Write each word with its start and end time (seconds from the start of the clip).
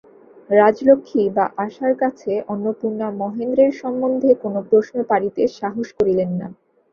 রাজলক্ষ্মী 0.49 1.23
বা 1.35 1.45
আশার 1.65 1.93
কাছে 2.01 2.31
অন্নপূর্ণা 2.47 3.07
মহেন্দ্রের 3.21 3.71
সম্বন্ধে 3.81 4.29
কোনো 4.43 4.59
প্রশ্ন 4.69 4.95
পাড়িতে 5.09 5.41
সাহস 5.59 5.87
করিলেন 5.97 6.29
না। 6.39 6.47